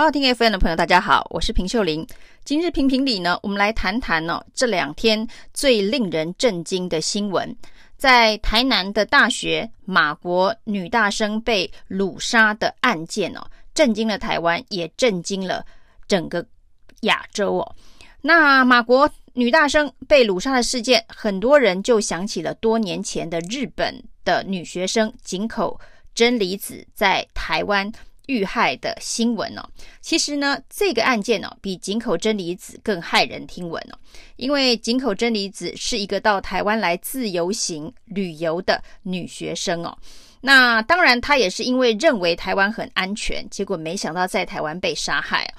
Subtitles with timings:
[0.00, 2.06] 好，听 FM 的朋友，大家好，我是平秀玲。
[2.44, 7.56] 今日评评理呢，我们来谈谈哦，这两天最令人震惊的新闻，
[7.96, 15.66] 在台南的大学马国女大生被掳杀的案件哦，震惊了台湾，也震惊了
[16.06, 16.46] 整个
[17.00, 17.74] 亚洲哦。
[18.20, 25.80] 那马国女大生被掳杀的事件，很多人就想起了多年前的日本的女学生井口
[26.14, 27.90] 真理子在台湾
[28.28, 29.62] 遇害的新闻哦，
[30.00, 33.98] 其实呢，这个案件哦，比井口真理子更骇人听闻哦。
[34.36, 39.96] 因为井口真理子是一个到台湾来自由行旅游的女学生哦。
[40.40, 45.52] 那当然，她也是因为认为台湾很安全，结果没想到在台湾被杀害。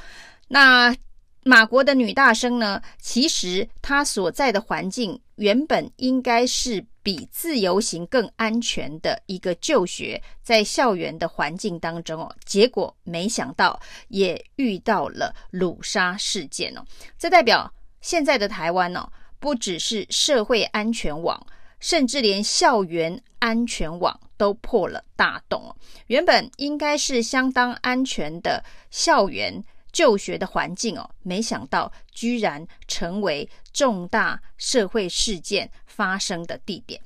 [0.47, 0.95] 那
[1.43, 6.85] 马国的女大生呢，其实她所在的环境原本应该是。
[7.09, 16.85] 比自由行更安全的一个就学，在校园的环境当中哦，结果没想到也遇到了掳杀事件哦。
[17.17, 21.43] 这代表现在的台湾哦，不只是社会安全网，
[21.79, 25.75] 甚至连校园安全网都破了大洞哦。
[26.05, 36.99] 原本应该是相当安全的校园就学的环境哦，没想到居然成为重大社会事件发生的地点。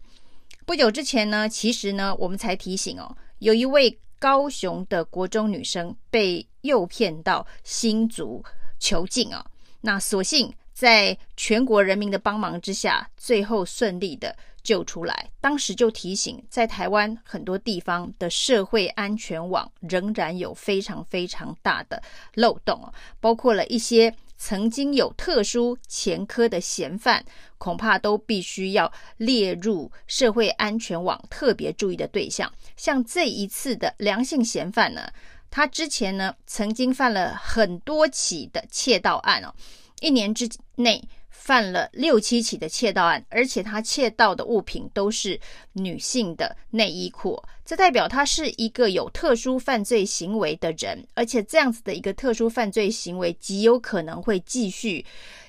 [0.66, 8.44] 不久之前呢，其实呢，我们才提醒哦，有一位高雄的国中女生被诱骗到新竹
[8.80, 9.46] 囚禁哦，
[9.82, 15.30] 那所幸在全国人民的帮忙之下，最后顺利的救出来。
[15.40, 22.02] 当时就提醒，在台湾很多地方的社会安全网仍然有非常非常大的
[22.36, 22.82] 漏洞，
[23.20, 24.16] 包括了一些。
[24.36, 27.24] 曾经有特殊前科的嫌犯，
[27.58, 32.52] 恐怕都必须要列入社会安全网特别注意的对象。
[32.76, 35.08] 像这一次的梁姓嫌犯呢，
[35.50, 39.54] 他之前呢曾经犯了很多起的窃盗案哦，
[40.02, 41.02] 一年之内。
[41.44, 45.38] 犯了六七起的窃盗案，而且他窃盗的物品都是
[45.74, 55.06] 女性的内衣裤，这代表他是一个有特殊犯罪行为的人，而且这样子的一个特殊犯罪行为极有可能会继续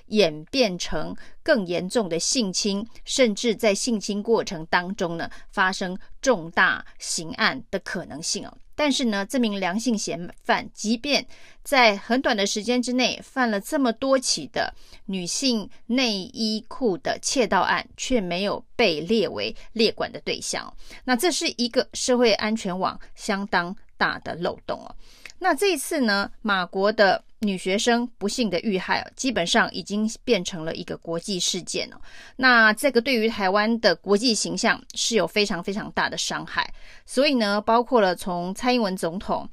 [0.06, 8.58] 演变成更严重的性侵，甚至在性侵过程当中呢发生重大刑案的可能性哦。
[8.76, 11.26] 但是呢，这名梁姓嫌犯，即便
[11.62, 14.74] 在很短的时间之内犯了这么多起的
[15.06, 20.72] 女性内衣裤的窃盗案，却没有被列为列管的对象。
[21.04, 24.94] 那这是一个社会安全网相当大的漏洞哦。
[25.38, 32.00] 那这一次呢，马国的女学生不幸的遇害，基本上已经变成了一个国际事件了。
[32.36, 36.72] 那这个对于台湾的国际形象是有非常非常大的伤害。
[37.06, 39.48] 所以呢，包括了从蔡英文总统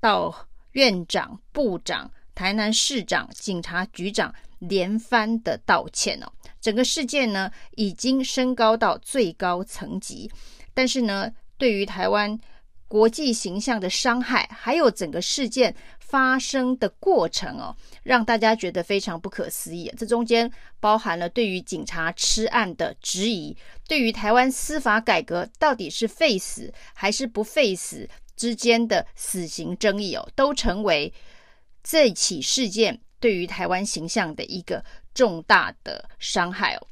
[0.00, 10.30] 到院长、部长、台南市长、警察局长连番的道歉哦，整个事件呢已经升高到最高层级。
[10.74, 12.38] 但是呢，对于台湾。
[12.88, 19.92] 国际形象的伤害，还有整个事件发生的过程哦，让大家觉得非常不可思议。
[19.96, 20.50] 这中间
[20.80, 23.54] 包含了对于警察吃案的质疑，
[23.86, 31.12] 对于台湾司法改革到底是废死还是不废死之间的死刑争议哦，都成为
[31.84, 34.82] 这起事件对于台湾形象的一个
[35.12, 36.86] 重大的伤害哦。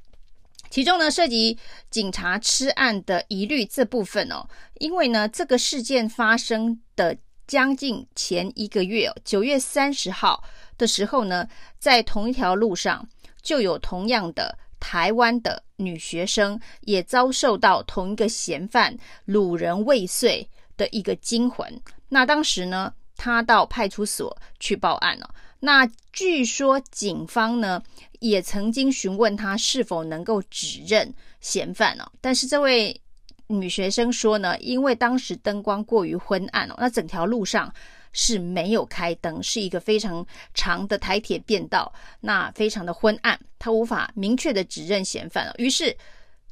[0.76, 7.16] 其中呢，涉及警察吃案的疑虑这部分哦，因为呢，这个事件发生的
[7.46, 10.44] 将近前一个月哦，九月三十号
[10.76, 11.48] 的时候呢，
[11.78, 13.08] 在同一条路上
[13.40, 18.94] 就有同样的台湾的女学生也遭受到同一个嫌犯
[19.26, 21.80] 掳人未遂的一个惊魂。
[22.10, 25.34] 那当时呢，她到派出所去报案了。
[25.60, 27.82] 那据说警方呢，
[28.20, 33.00] 也曾经询问他是否能够指认嫌犯哦，但是这位
[33.48, 37.72] 女学生说呢，因为当时灯光过于昏暗哦，那整条路上
[38.12, 45.54] 是没有开灯，是一个非常长的台铁便道，那非常的昏暗，她无法明确的指认嫌犯哦。
[45.58, 45.96] 于是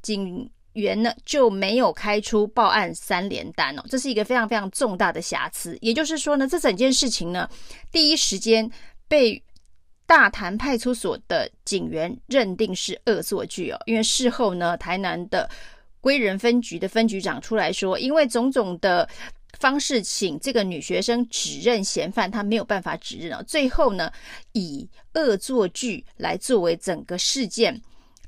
[0.03, 5.77] 警员呢就没有开出报案三联单哦，这是一个非常非常重大的瑕疵。
[5.81, 7.49] 也就是说呢，这整件事情呢，
[7.91, 8.71] 第一时间
[9.09, 9.43] 被。
[10.07, 15.49] 大潭派出所的警员认定是恶作剧哦，因为事后呢，台南的
[16.01, 19.09] 归仁分局的分局长出来说，因为种种的
[19.59, 23.43] 方式请这个女学生指认嫌犯，她没有办法指认哦。
[23.47, 24.13] 最后呢，
[24.53, 27.81] 以恶作剧来作为整个事件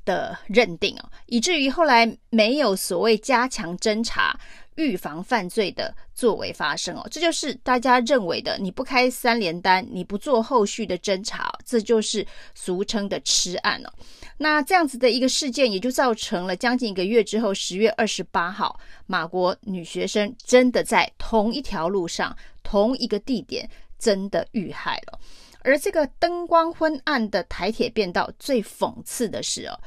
[0.07, 4.39] 的认定哦，以至于后来没有所谓加强侦查。
[4.77, 12.23] 预防犯罪的作为发生哦，这就是大家认为的，你不开三连单，你不做后续的侦查，这就是
[12.53, 13.91] 俗称的吃案哦。
[14.37, 23.67] 那这样子的一个事件，也就造成了将近一个月之后，十月二十八号，马国女学生真的在同一条路上、同一个地点
[23.97, 25.19] 真的遇害了。
[25.67, 29.77] 而这个灯光昏暗的台铁便道，最讽刺的是哦。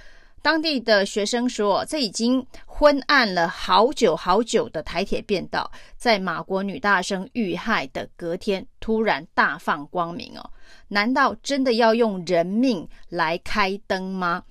[0.42, 10.50] 当地的学生说，这已经昏暗了好久好久的台铁便道，在马国女大生遇害的隔天突然大放光明哦，
[10.88, 14.42] 难道真的要用人命来开灯吗？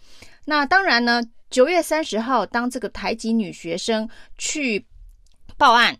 [0.45, 1.21] 那当然呢，
[1.51, 4.09] 九月三十号，当这个台籍女学生
[4.39, 4.83] 去
[5.57, 5.95] 报案，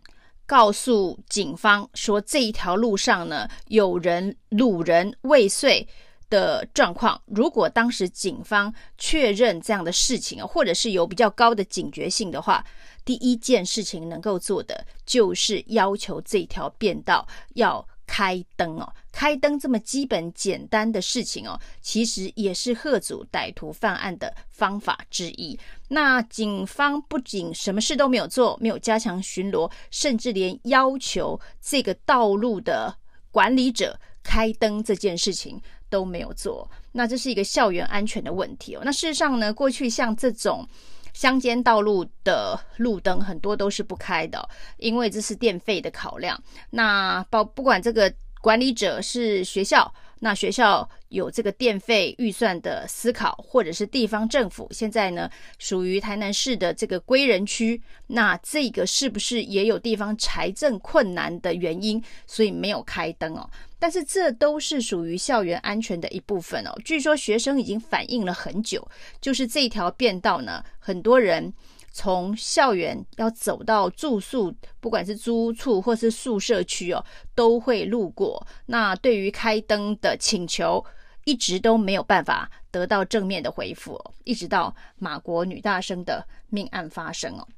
[0.50, 5.86] 告诉警方说这一条路上呢有人掳人未遂。
[6.28, 12.64] 的状况，如果当时警方确认这样的事情，或者是有比较高的警觉性的话，
[13.04, 18.92] 第一件事情能够做的就是要求这条便道要开灯哦。
[19.12, 25.56] 开灯这么基本简单的事情哦，其实也是吓阻歹徒犯案的方法之一。
[25.86, 32.92] 那警方不仅什么事都没有做，没有加强巡逻，甚至连要求这个道路的
[33.30, 35.62] 管理者开灯这件事情。
[35.90, 38.82] 都没有做，那这是一个校园安全的问题哦。
[38.84, 40.64] 那事实上呢，过去像这种
[41.12, 44.48] 乡间道路的路灯很多都是不开的，
[44.78, 46.40] 因为这是电费的考量。
[46.70, 49.92] 那包不管这个管理者是学校。
[50.22, 63.48] 那学校有这个电费预算的思考，或者是地方政府现在呢，属于台南市的这个归仁区，那这个是不是也有地方财政困难的原因，所以没有开灯哦？
[63.80, 66.72] 但是这都是属于校园安全的一部分哦。
[66.84, 68.86] 据说学生已经反映了很久，
[69.20, 71.52] 就是这条便道呢，很多人。
[71.92, 77.04] 从校园要走到住宿，不管是租处或是宿舍区哦，
[77.34, 78.46] 都会路过。
[78.66, 80.84] 那对于开灯的请求，
[81.24, 87.48] 一直都没有办法得到正面的回复哦，一直到马国女大生的命案发生哦。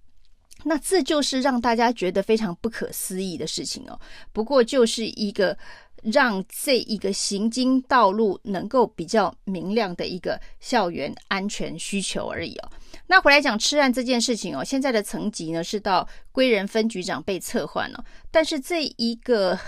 [0.64, 4.00] 那这就是让大家觉得非常不可思议的事情哦。
[4.32, 5.56] 不过就是一个
[6.02, 12.70] 让这一个行经道路能够比较明亮的一个校园安全需求而已哦。
[13.06, 19.58] 那回来讲吃案这件事情哦，现在的层级呢是到归仁分局长被撤换了，但是这一个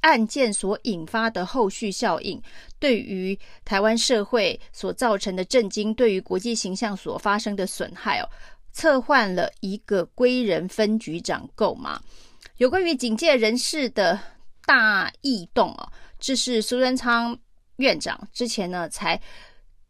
[0.00, 2.40] 案件所引发的后续效应，
[2.78, 8.28] 对于台湾社会所造成的震惊，对于国际形象所发生的损害哦，
[8.72, 12.00] 撤换了一个归仁分局长够吗？
[12.58, 14.18] 有关于警戒人士的
[14.64, 17.38] 大异动哦，这是苏贞昌
[17.76, 19.20] 院长之前呢才。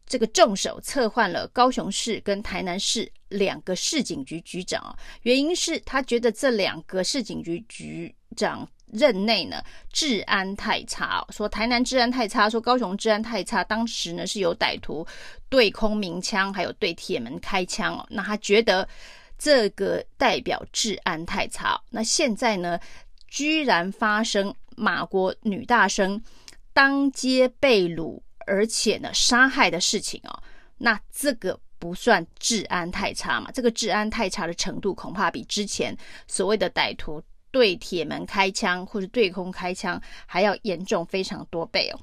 [0.05, 15.07] 这个重手策换了高雄市跟台南市两个市警局局长啊，原因是他觉得这两个市警局局长任内呢治安太差，说台南治安太差，说高雄治安太差，当时呢是有歹徒
[15.47, 18.87] 对空鸣枪，还有对铁门开枪哦，那他觉得
[19.39, 22.77] 这个代表治安太差，那现在呢
[23.29, 26.21] 居然发生马国女大生
[26.73, 28.21] 当街被掳。
[28.45, 30.43] 而且呢，杀害的事情哦，
[30.77, 33.49] 那这个不算治安太差嘛？
[33.53, 35.95] 这个治安太差的程度，恐怕比之前
[36.27, 41.99] 所谓的歹徒对铁门开枪或者对空开枪还要严重非常多倍哦。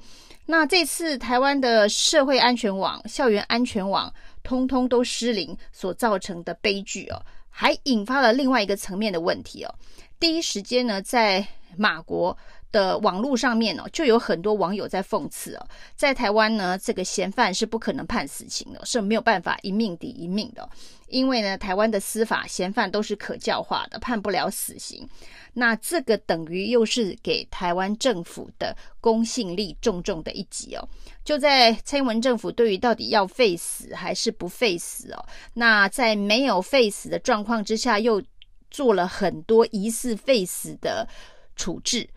[0.47, 9.71] 那这次台湾的社会安全网、校园安全网通通都失灵所造成的悲剧哦，还引发了另外一个层面的问题哦。
[10.19, 12.35] 第一时间呢，在马国。
[12.71, 20.67] 的网络上面哦，就有很多网友在讽刺哦，在台湾呢，这个嫌犯是不可能判死刑的，是没有办法一命抵一命的，
[21.07, 25.07] 因为呢，台湾的司法嫌犯都是可教化的，判不了死刑。
[25.53, 30.87] 那这个等于又是给台湾政府的公信力重重的一击哦。
[31.25, 38.23] 就在蔡英文政府对于到底要废死还是不废死哦，那在没有废死的状况之下，又
[38.69, 41.05] 做了很多疑似废死的
[41.57, 42.07] 处置。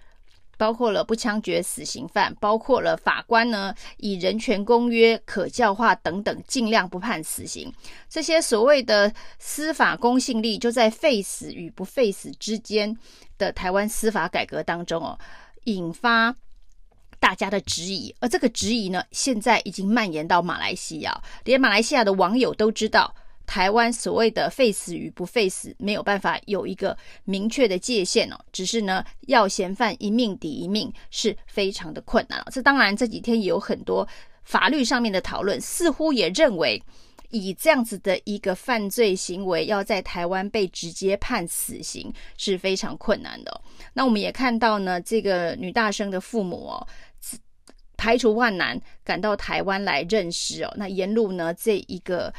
[0.57, 7.73] 包括了不枪决死刑犯，包括了法官呢以人权公约可教化等等，尽量不判死刑。
[8.09, 12.97] 这些所谓的司法公信力，就在废死与不废死之间
[13.39, 15.19] 的台湾司法改革当中哦，
[15.65, 16.35] 引发
[17.19, 18.15] 大家的质疑。
[18.21, 23.15] 而这个质疑呢，现在已经蔓延到马来西亚，连马来西亚的网友都知道。
[23.47, 32.43] 台湾所谓的废死与不废死没有办法有一个明确的界限哦，只是呢要嫌犯一命抵一命是非常的困难。
[32.51, 34.07] 这当然这几天也有很多
[34.45, 36.83] 法律上面的讨论，似乎也认为
[37.31, 43.61] 以这样子的一个犯罪行为，要在台湾被直接判死刑是非常困难的。
[43.93, 46.87] 那我们也看到呢，这个女大生的父母哦，
[47.97, 50.73] 排除万难赶到台湾来认尸哦。
[50.77, 52.33] 那沿路呢，这一个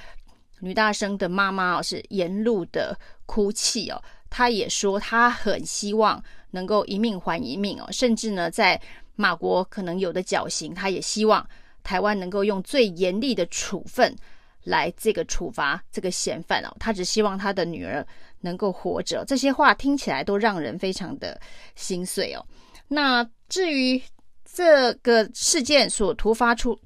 [0.59, 4.01] 女大生的妈妈哦，是沿路的哭泣哦。
[4.29, 6.21] 她也说，她很希望
[6.51, 8.79] 能够一命还一命哦，甚至呢，在
[9.15, 11.47] 马国可能有的绞刑，她也希望
[11.83, 14.13] 台湾能够用最严厉的处分
[14.63, 16.75] 来这个处罚这个嫌犯哦。
[16.79, 18.05] 她只希望她的女儿
[18.41, 19.23] 能够活着。
[19.25, 21.39] 这些话听起来都让人非常的
[21.75, 22.45] 心碎哦。
[22.87, 24.01] 那至于
[24.43, 26.77] 这个事件所突发出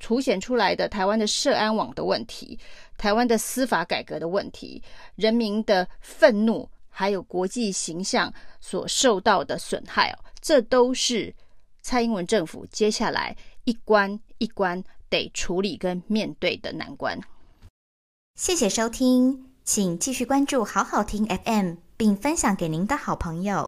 [0.00, 2.58] 凸显出来的台湾的社安网的问题，
[2.98, 4.82] 台湾的司法改革的问题，
[5.16, 6.68] 人民的愤怒。
[6.90, 11.32] 还有国际形象所受到的损害哦，这都是
[11.80, 17.16] 蔡英文政府接下来一关一关得处理跟面对的难关。
[18.34, 23.56] 谢谢收听，请继续关注好好听 FM，并分享给您的好朋友。